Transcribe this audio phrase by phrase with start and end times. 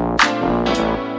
[0.00, 1.09] Música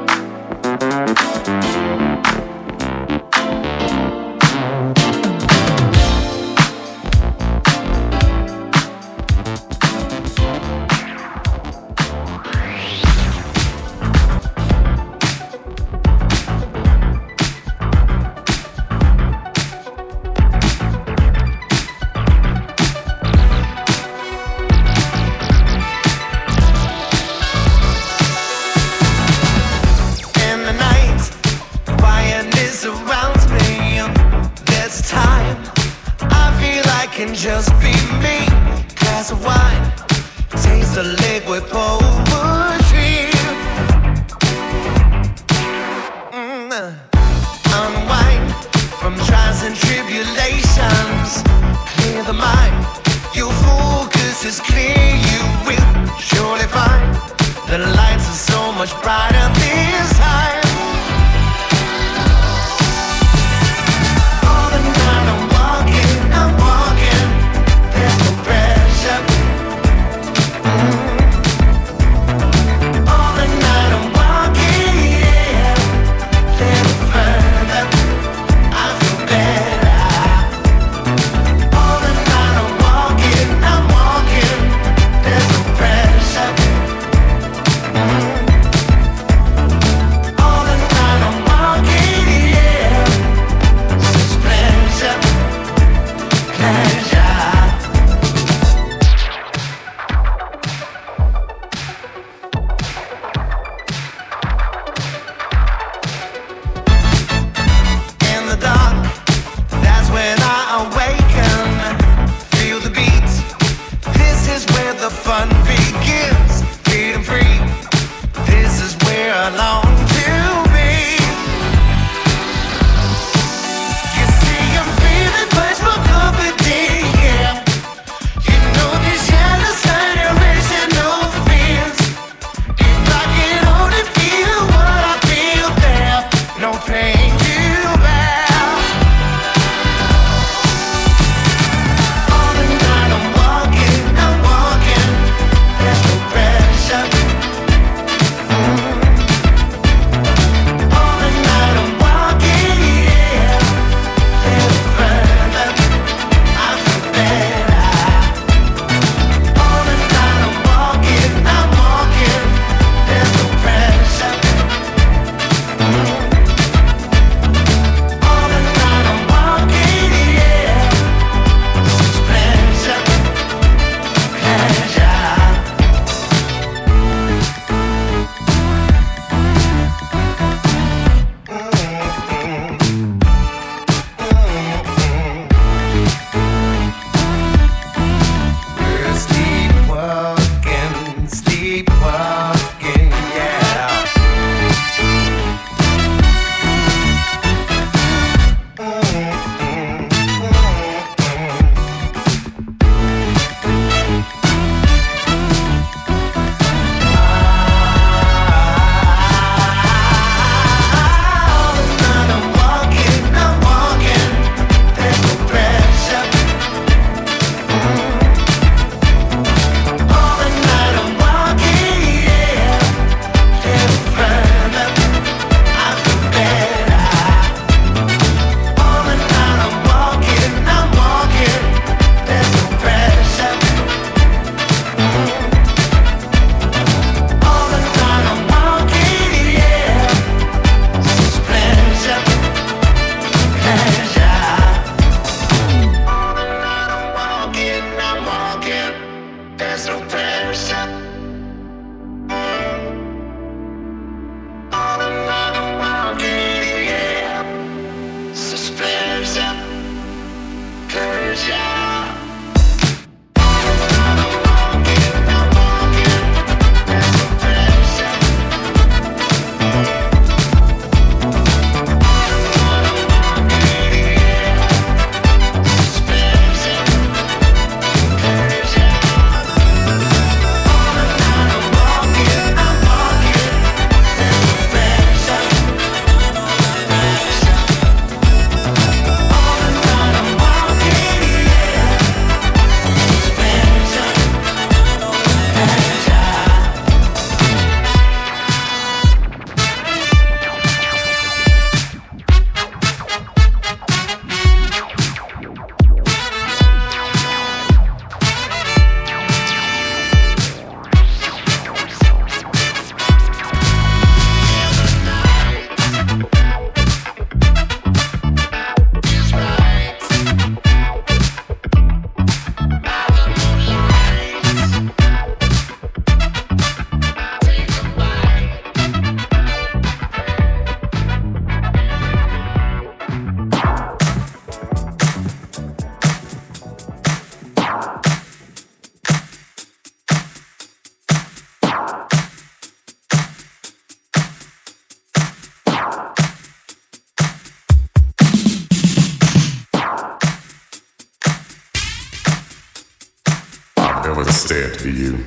[354.48, 355.24] said to you,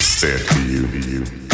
[0.00, 1.49] said to you, to you.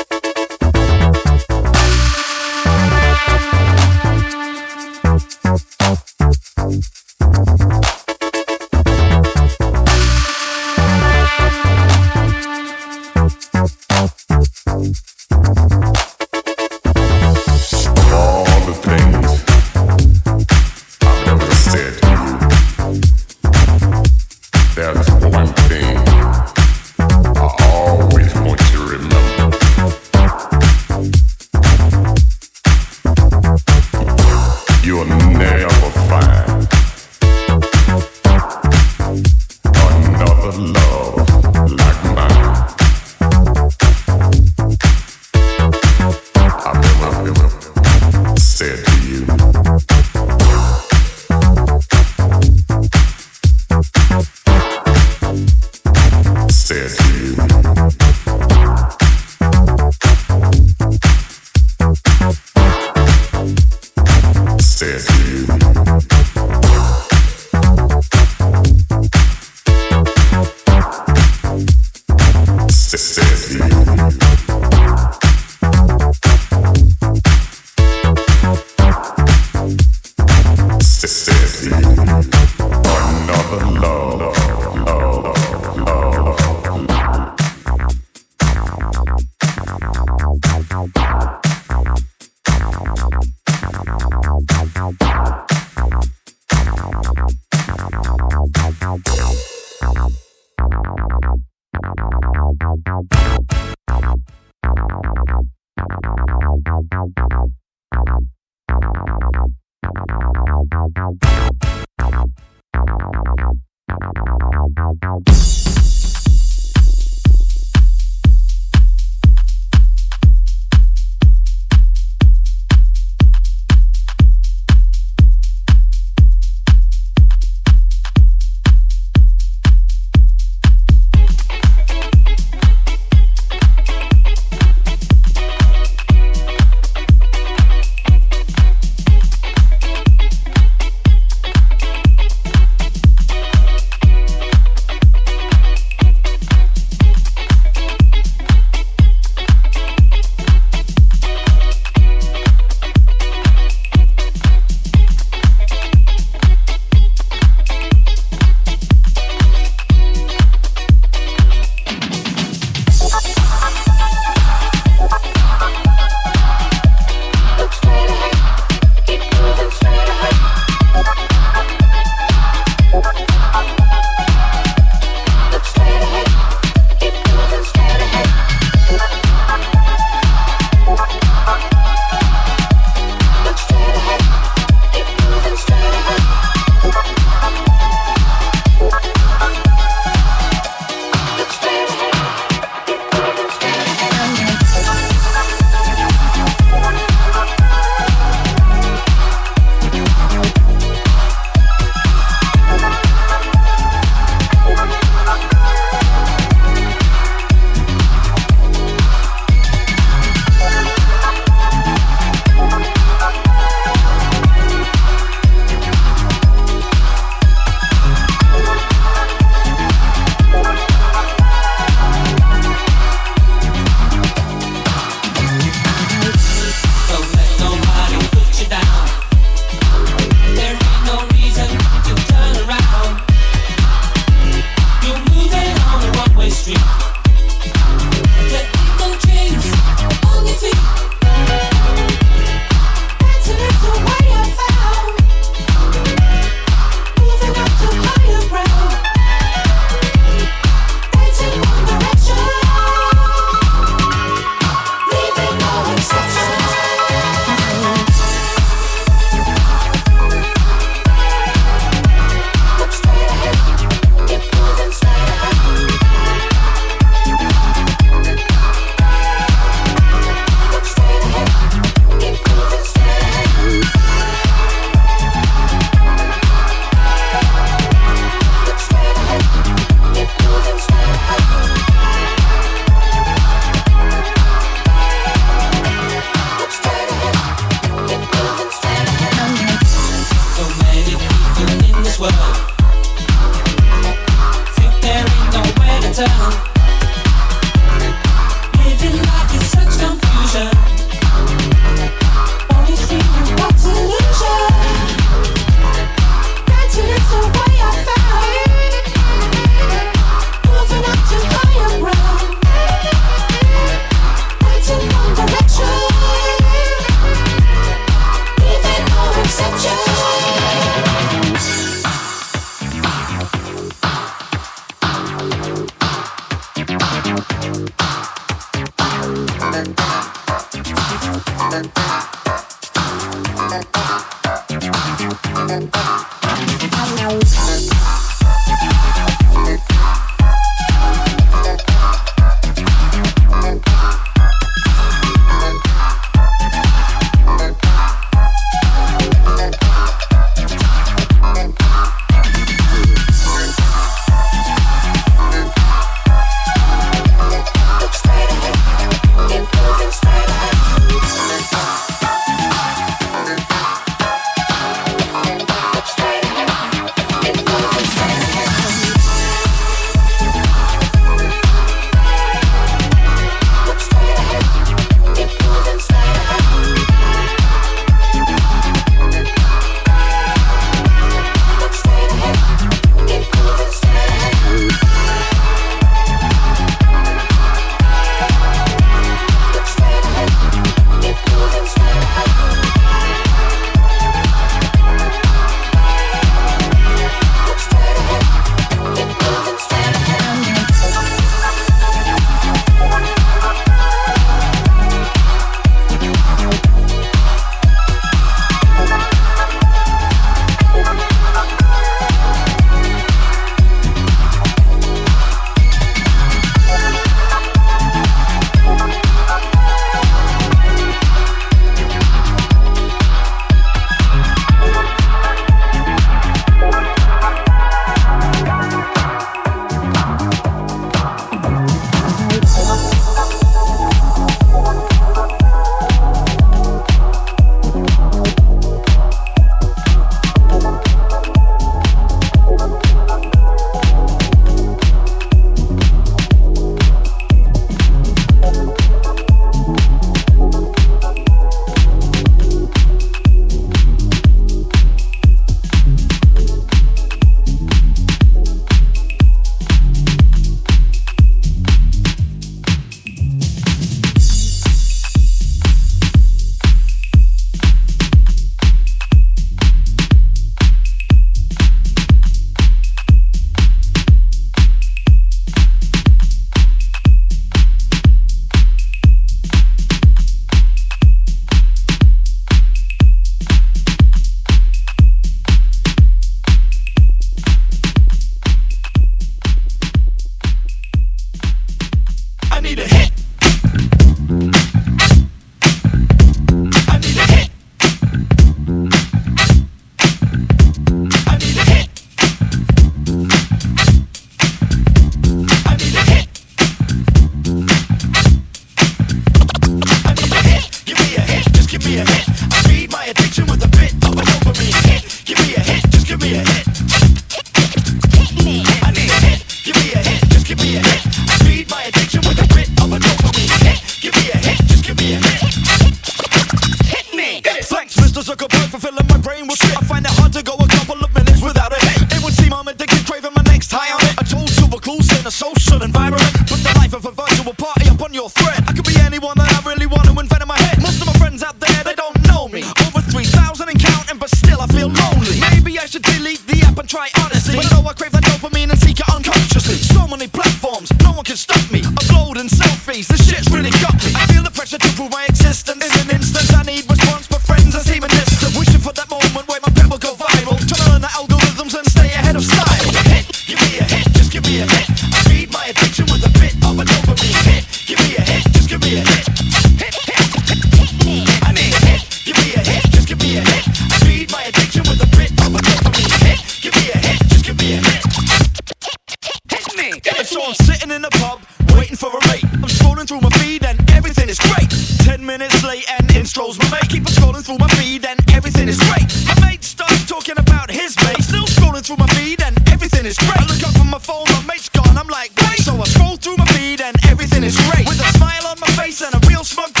[599.70, 600.00] Something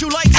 [0.00, 0.29] special.